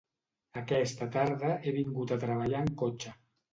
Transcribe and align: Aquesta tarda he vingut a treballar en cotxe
Aquesta 0.61 1.09
tarda 1.17 1.53
he 1.67 1.75
vingut 1.77 2.17
a 2.17 2.19
treballar 2.25 2.65
en 2.69 2.75
cotxe 2.83 3.17